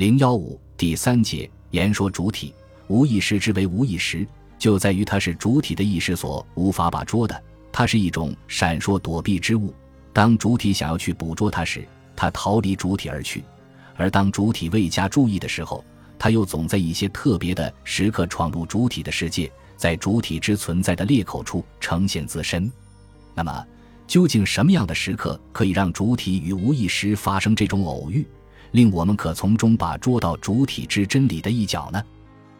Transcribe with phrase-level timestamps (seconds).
[0.00, 2.54] 零幺五第三节言说主体，
[2.88, 4.26] 无意识之为无意识，
[4.58, 9.74] 就在于它是主体的意识所无法把捉的，它是一种闪烁躲避之物。
[10.10, 11.86] 当主体想要去捕捉它时，
[12.16, 13.42] 它逃离主体而去；
[13.94, 15.84] 而当主体未加注意的时候，
[16.18, 22.72] 它又总在一些特别的时刻闯入主体的世界，在主体之存在的裂口处呈现自身。
[23.34, 23.66] 那么，
[24.06, 28.26] 究竟什么样的时刻可以让主体与无意识发生这种偶遇，
[28.72, 32.02] 令我们可从中把捉到主体之真理的一角呢？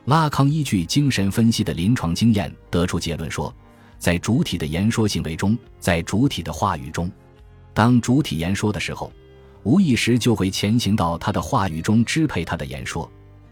[0.07, 3.55] 拉康依据精神分析的临床经验得出结论说，
[3.99, 7.11] 在主体的言说行为中，在主体的话语中，
[7.75, 9.13] 当主体言说的时候，
[9.63, 13.09] 无意识就会前行到他的话语中支配他的言说。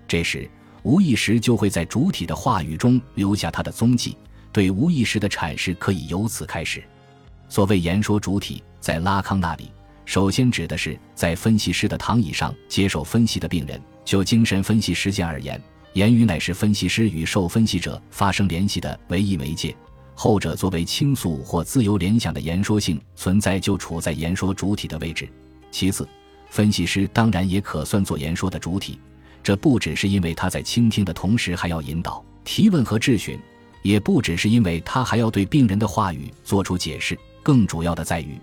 [0.09, 0.51] 这时，
[0.83, 4.17] 无意识就会在主体的话语中留下他的踪迹，
[4.51, 6.83] 对无意识的阐释可以由此开始。
[7.51, 9.71] 所谓言说主体，在拉康那里，
[10.09, 13.79] 首先指的是在分析师的躺椅上接受分析的病人。
[14.07, 15.63] 就精神分析实践而言，
[15.93, 19.77] 言语乃是分析师与受分析者发生联系的唯一媒介，
[20.15, 25.29] 后者作为倾诉或自由联想的言说性存在，就处在言说主体的位置。
[25.71, 26.09] 其次，
[26.49, 28.99] 分析师当然也可算作言说的主体。
[29.43, 33.39] 这不只是因为他在倾听的同时还要引导、提问和质询，
[33.83, 37.15] 也不只是因为他还要对病人的话语做出解释。
[37.43, 38.39] 更主要的在于，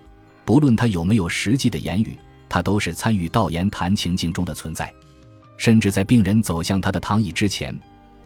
[0.46, 2.16] 不论他有没有实际的言语，
[2.48, 4.90] 他都是参与到言谈情境中的存在。
[5.58, 7.76] 甚至在病人走向他的躺椅之前，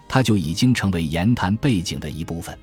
[0.07, 2.57] 他就已经成为言谈背景的一部分。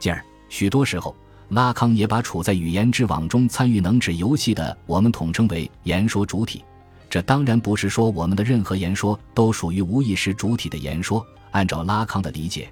[0.00, 1.14] 进而，许多时候，
[1.50, 6.64] 拉康也把处在语言之网中参与能指游戏的我们统称为言说主体。
[7.08, 11.24] 这当然不是说我们的任何言说都属于无意识主体的言说。
[11.52, 12.68] 按照拉康的理解，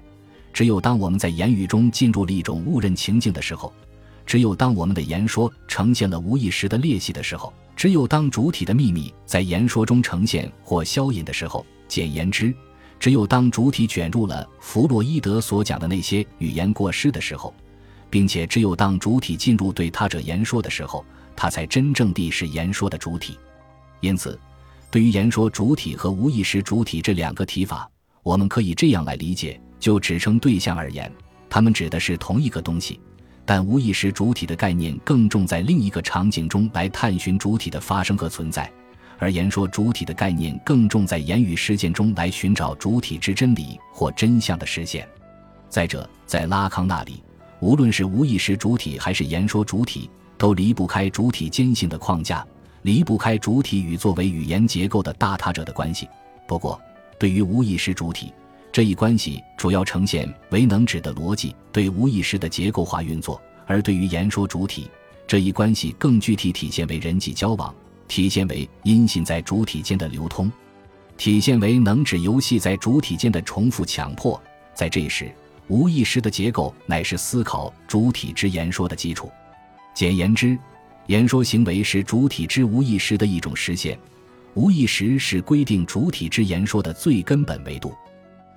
[0.51, 3.73] 只有当我们在言语中进入了一种误认情境的时候，
[4.27, 12.53] 只有当我们的言说呈现了无意识的裂隙的时候，只有当主体的秘密在言说中呈现或消隐的时候，简言之，
[12.99, 17.55] 只有当主体卷入了弗洛伊德所讲的那些语言过失的时候，
[18.09, 23.39] 并且只有当主体进入对他者言说的时候，他才真正地是言说的主体。
[24.01, 24.37] 因此，
[24.91, 27.89] 对于言说主体和无意识主体这两个提法，
[28.23, 31.09] 我们可以这样来理解：就指称对象而言，
[31.49, 32.99] 它们指的是同一个东西；
[33.47, 38.69] 但无意识主体的概念更重在另一个场景中来探寻主体的发生和存在，
[39.17, 45.07] 而言说主体的概念更重在言语实践中来寻找主体之真理或真相的实现。
[45.69, 47.23] 再者，在拉康那里，
[47.61, 52.45] 无论是无意识主体还是言说主体，都离不开主体坚信的框架。
[52.81, 56.07] 离不开主体与作为语言结构的大他者的关系。
[56.45, 56.79] 不过，
[57.17, 58.33] 对于无意识主体
[58.77, 64.87] 这一关系，主要呈现为能指的逻辑对无意识的结构化运作；而对于言说主体
[65.25, 67.73] 这一关系，更具体体现为人际交往，
[68.07, 70.51] 体现为音信在主体间的流通，
[71.17, 74.39] 体现为能指游戏在主体间的重复强迫。
[74.75, 75.31] 在这时，
[75.69, 79.31] 无意识的结构乃是思考主体之言说的基础。
[79.95, 80.55] 简言之。
[81.07, 83.97] 言说行为是主体之无意识的一种实现，
[84.53, 87.91] 无意识是规定主体之言说的最根本维度。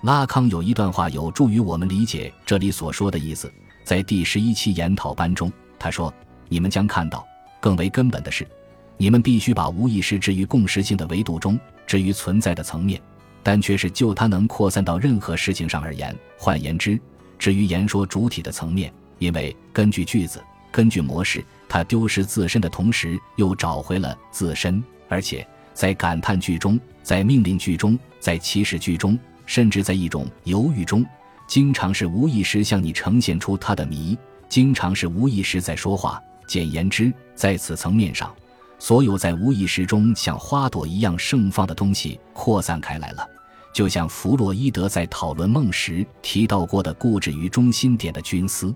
[0.03, 3.53] 拉康有一段话有助于我们理解这里所说的意思，
[3.85, 6.13] 在第十一期研讨班中，他说
[6.49, 7.27] ：“你们将看到，
[7.61, 8.49] 更为根本的是，
[8.97, 12.99] 你们必须把无意识置于共识性的维度中，置于存在的层面，
[13.43, 16.17] 但却是就它能扩散到任何事情上而言。
[16.39, 16.99] 换言之，
[17.39, 25.45] 置于言说主体的层面，因为根据句子。”根据模式，它丢失自身的同时，又找回了自身，而且
[25.75, 29.19] 在感叹句中，在命令句中，在祈使句中，
[29.51, 31.05] 甚至在一种犹豫中，
[31.49, 34.17] 经常是无意识向你呈现出他的谜，
[34.49, 36.23] 经常是无意识在说话。
[36.47, 38.33] 简言之，在此层面上，
[38.79, 43.29] 所有在无意识中像花朵一样盛放的东西扩散开来了，
[43.75, 48.73] 就像弗洛伊德在讨论梦时提到过的固执于中心点的菌丝。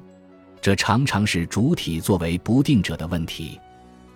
[0.61, 3.61] 这常常是主体作为不定者的问题。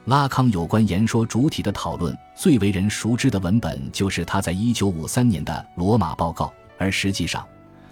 [0.09, 6.47] 拉康有关言说主体的讨论最为人熟知的文本，就是他在一九五三年的《罗马报告》。
[6.79, 7.47] 而实际上，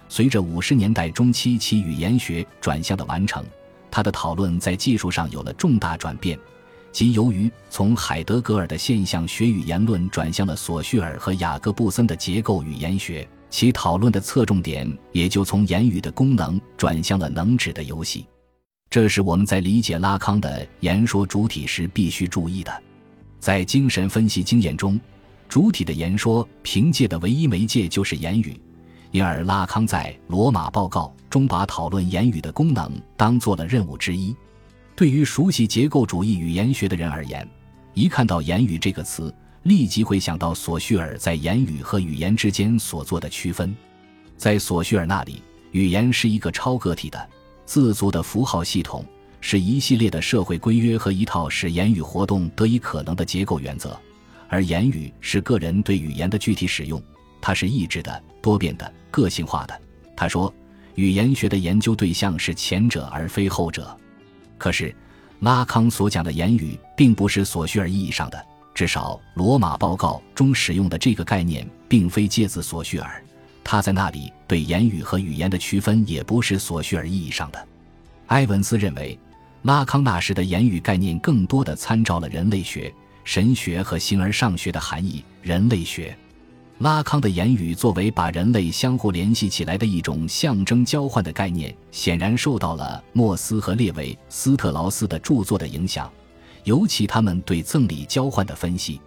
[0.09, 3.45] 随着五十年代中期其语言学转向的完成，
[3.91, 6.39] 他的讨论在技术上有了重大转变，
[6.91, 18.25] 即由于从海德格尔的现象学语言论转向了索绪尔和雅各布森的结构语言学，其讨论的侧重点也就从言语的功能转向了能指的游戏。
[18.89, 22.83] 这是我们在理解拉康的言说主体时必须注意的。
[23.39, 24.99] 在精神分析经验中，
[25.49, 28.59] 主体的言说凭借的唯一媒介就是言语，
[29.11, 34.35] 因而拉康在《罗马报告》中把讨论言语的功能当做了任务之一。
[34.95, 37.47] 对于熟悉结构主义语言学的人而言，
[37.93, 43.75] 一看到“言语”这个词，立即会想到索绪尔在言语和语言之间所做的区分。
[44.37, 47.29] 在索绪尔那里，语言是一个超个体的、
[47.67, 49.05] 自足的符号系统，
[49.41, 53.89] 是一系列的社会规约和一套使言语活动得以可能的结构原则；
[54.47, 57.03] 而言语是个人对语言的具体使用，
[57.41, 59.79] 它是意志的、多变的、个性化的。
[60.15, 60.51] 他说，
[60.95, 63.95] 语言学的研究对象是前者而非后者。
[64.57, 64.95] 可是，
[65.41, 68.43] 拉康所讲的言语并不是索绪尔意义上的。
[68.73, 73.21] 至少，罗马报告中使用的这个概念并非借自索绪尔，
[73.69, 77.67] 他在那里对言语和语言的区分也不是索绪尔意义上的。
[78.27, 79.19] 埃文斯认为，
[79.63, 82.89] 拉康那时的言语概念更多的参照了人类学、
[83.25, 85.21] 神学和形而上学的含义。
[85.41, 86.17] 人类学，
[86.77, 96.09] 拉康的言语作为把人类相互联系起来的一种象征交换的概念，显然受到了莫斯和列维斯特劳斯的著作的影响。
[96.63, 99.01] 尤其他们对赠礼交换的分析，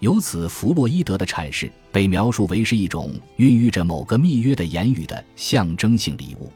[0.00, 6.52] 由此弗洛伊德的阐释被描述为是一种孕育着某个密约的言语的象征性礼物。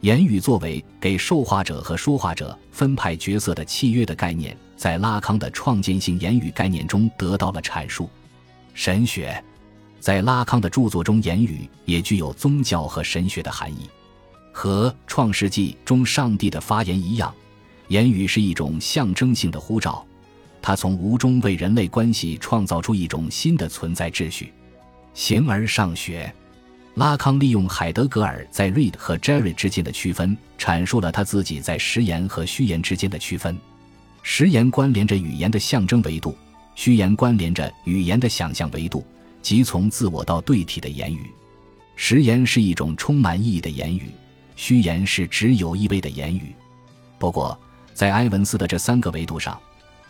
[0.00, 8.10] 言语作为给受话者和说话者分派角色的契约的概念，在拉康的创建性言语概念中得到了阐述。
[8.74, 9.42] 神学，
[10.00, 13.88] 在拉康的著作中，言语也具有宗教和神学的含义，
[14.50, 17.32] 和《创世纪》中上帝的发言一样。
[17.86, 20.04] 言语是一种象征性的呼召，
[20.62, 24.52] 他从无中为人类关系创造出一种新的存在秩序。
[25.12, 26.32] 形而上学，
[26.94, 33.58] 拉康利用海德格尔在 Read 和 Jerry 之间的区分，阐述了他自己在实言和虚言之间的区分。
[34.22, 36.36] 实言关联着语言的象征维度，
[36.76, 39.04] 虚言关联着语言的想象维度，
[39.42, 41.26] 即从自我到对体的言语。
[41.96, 44.10] 实言是一种充满意义的言语，
[44.54, 46.54] 虚言是只有意味的言语。
[47.18, 47.58] 不过，
[47.92, 49.60] 在埃文斯的这三个维度上，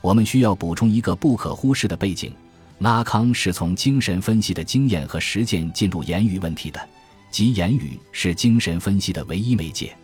[0.03, 2.33] 我们需要补充一个不可忽视的背景：
[2.81, 6.89] 拉康是从精神分析的经验和实践进入言语问题的，
[7.31, 9.97] 即言语是精神分析的唯一媒介。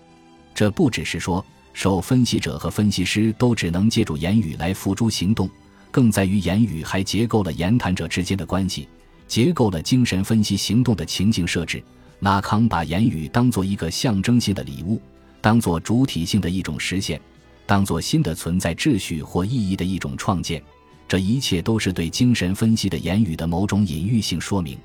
[0.54, 5.50] 这不只是说受分析者和分析师都只能借助言语来付诸行动，
[5.90, 8.88] 更在于言语还结构了言谈者之间的关系，
[9.26, 11.82] 结构了精神分析行动的情境设置。
[12.20, 15.00] 拉康把言语当做一个象征性的礼物，
[15.40, 17.20] 当做主体性的一种实现。
[17.68, 20.62] 当做新的存在秩序或意义的一种创建，
[21.06, 24.78] 这一切都是对精神分析的言语的某种隐喻性说明。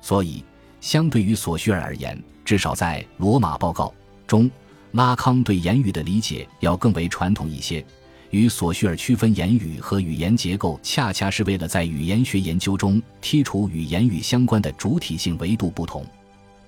[0.00, 0.42] 所以，
[0.80, 3.88] 相对于索绪尔而言，至少在《罗马报告》
[4.26, 4.50] 中，
[4.92, 7.84] 拉康对言语的理解要更为传统一些。
[8.30, 16.02] 与索绪尔区分言语和语言结构，恰恰是为了在语言学研究中剔除与言语相关的主体性维度不同。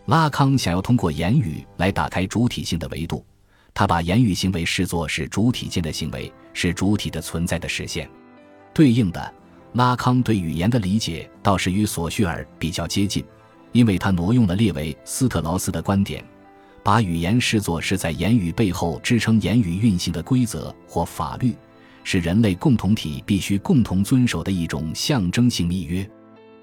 [0.05, 3.25] 拉康想要通过言语来打开主体性的维度。
[3.79, 8.09] 他把言语行为视作是主体间的行为，是主体的存在的实现。
[8.73, 9.35] 对应的，
[9.75, 13.23] 拉康对语言的理解倒是与索绪尔比较接近，
[13.73, 16.25] 因为他挪用了列维斯特劳斯的观点，
[16.83, 21.55] 把语言视作是在言语背后支撑言语运行的规则或法律，
[22.03, 26.09] 是人类共同体必须共同遵守的一种象征性密约。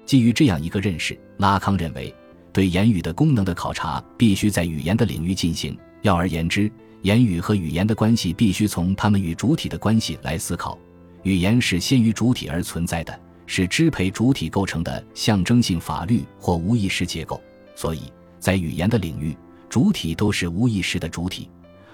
[0.04, 2.12] 基于这样一个认识，拉康认为，
[2.52, 5.78] 对言语的功能的考察必须在语言的领域进行。
[6.02, 6.70] 要而言之，
[7.04, 10.78] 言语和语言的关系必须从它们与主体的关系来思考。
[11.22, 17.38] 语言是先于主体而存在的，是支配主体构成的象征性法律或无意识结构。
[17.76, 19.36] 所以在语言的领域，
[19.68, 21.50] 主体都是无意识的主体，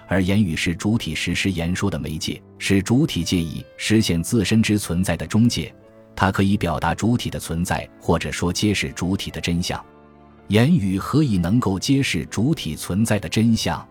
[0.07, 5.75] 而言语是主体实施言说的媒介，是主体借以实现自身之存在的中介。
[6.15, 9.85] 它可以表达主体的存在，或者说揭示主体的真相。
[10.47, 13.85] 言语何以能够揭示主体存在的真相？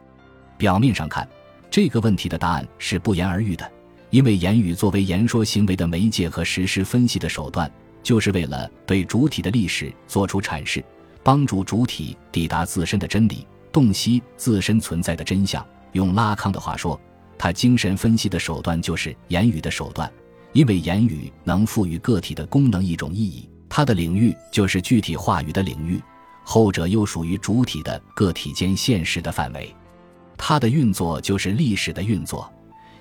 [0.60, 1.26] 表面上看，
[1.72, 3.72] 这个问题的答案是不言而喻的，
[4.10, 7.72] 因为言语作为言说行为的媒介和实施分析的手段，
[8.04, 10.84] 就是为了对主体的历史做出阐释，
[11.24, 15.66] 帮助主体抵达自身的真理，洞悉自身存在的真相。
[15.94, 17.00] 用拉康的话说，
[17.38, 20.12] 他精神分析的手段就是言语的手段，
[20.52, 26.02] 因为言语能赋予个体的功能一种意义，它的领域就是具体话语的领域，
[26.44, 29.74] 后者又属于主体的个体间现实的范围。
[30.42, 32.52] 它的运作就是历史的运作，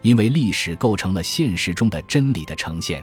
[0.03, 3.03] 因为历史构成了现实中的真理的呈现。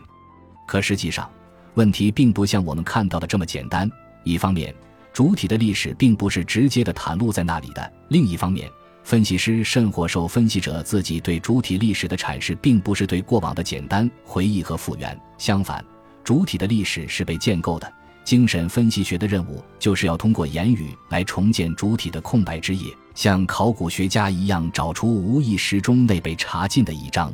[0.67, 1.31] 可实际上，
[1.75, 3.89] 问题并不像我们看到的这么简单。
[4.25, 4.75] 一方面，
[5.13, 8.69] 主体的历史并不是直接的袒露在那里的；另一方面，
[9.03, 15.17] 分析师甚或受分析者自己对主体历史的阐释，并不是对过往的简单回忆和复原。
[15.37, 15.83] 相反，
[16.23, 17.91] 主体的历史是被建构的。
[18.25, 27.33] 精神分析学的任务就是要通过言语来重建主体的空白之夜，像考古学家一样找出无意识中那被查禁的一章。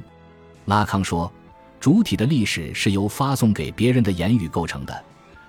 [0.66, 1.30] 拉康说，
[1.80, 5.04] 主体的历史是由发送给别人的言语构成的。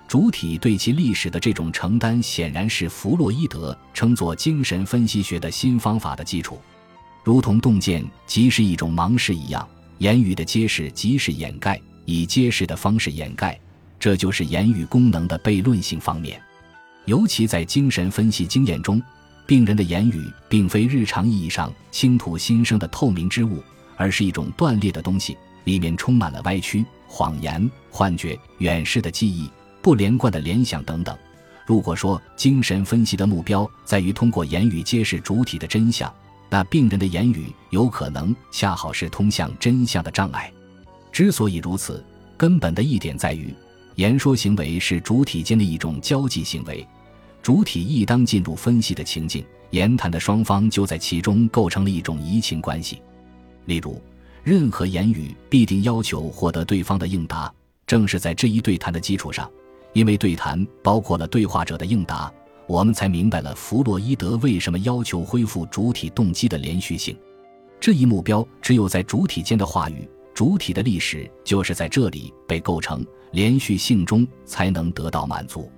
[0.07, 6.59] 主体对其历史的这种承担，显然是弗洛伊德称作精神分析学的新方法的基础。
[7.23, 9.65] 如同洞见即是一种盲视一样，
[9.99, 13.57] 言语的揭示即是掩盖，以揭示的方式掩盖，
[13.99, 16.41] 这就是言语功能的悖论性方面。
[17.05, 19.01] 尤其在精神分析经验中，
[19.45, 23.61] 病人的言语并非日常意义上倾吐心声的透明之物，
[23.97, 29.49] 而是一种断裂的东西，里面充满了歪曲、谎言、幻觉、远视的记忆。
[29.81, 31.17] 不连贯的联想等等。
[31.65, 36.09] 如果说精神分析的目标在于通过言语揭示主体的真相，
[36.49, 40.49] 那病人的言语有可能恰好是通向真相的障碍。
[41.11, 42.01] 之所以如此，
[42.37, 43.53] 根本的一点在于，
[43.95, 46.87] 言说行为是主体间的一种交际行为。
[47.43, 53.01] 主体一当进入分析的情境，言谈的双方就在其中构成了一种移情关系。
[53.65, 54.01] 例如，
[54.45, 57.53] 任何言语必定要求获得对方的应答。
[57.85, 59.47] 正是在这一对谈的基础上。
[59.91, 62.31] 因为对谈包括了对话者的应答，
[62.65, 67.15] 我们才明白了弗洛伊德为什么要求恢复主体动机的连续性。
[67.77, 75.69] 这一目标只有在主体间的话语、主体的历史就是在这里被构成，连续性中才能得到满足。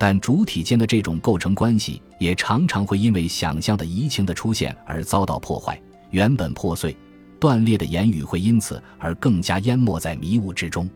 [0.00, 5.78] 但主体间的这种构成关系也常常会因为想象的移情的出现而遭到破坏，
[6.08, 6.96] 原本破碎、
[7.38, 10.88] 断裂的言语会因此而更加淹没在迷雾之中。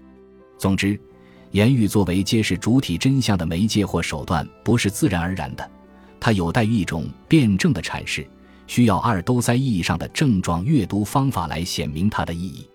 [0.58, 0.98] 总之。
[1.50, 5.70] 言语作为揭示主体真相的媒介或手段，不是自然而然的，
[6.18, 8.26] 它有待于一种辩证的阐释，
[8.66, 12.68] 需要阿尔都塞意义上的症状阅读方法来显明它的意义。